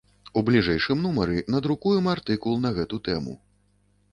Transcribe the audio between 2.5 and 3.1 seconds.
на гэту